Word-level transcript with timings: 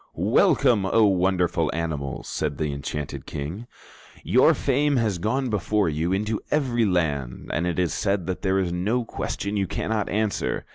"Welcome, 0.15 0.87
O 0.87 1.05
wonderful 1.05 1.69
animals," 1.75 2.27
said 2.27 2.57
the 2.57 2.73
enchanted 2.73 3.27
King. 3.27 3.67
"Your 4.23 4.55
fame 4.55 4.95
has 4.95 5.19
gone 5.19 5.51
before 5.51 5.89
you 5.89 6.11
into 6.11 6.41
every 6.49 6.85
land, 6.85 7.51
and 7.53 7.67
it 7.67 7.77
is 7.77 7.93
said 7.93 8.25
that 8.25 8.41
there 8.41 8.57
is 8.57 8.71
no 8.73 9.05
question 9.05 9.57
you 9.57 9.67
cannot 9.67 10.09
answer. 10.09 10.65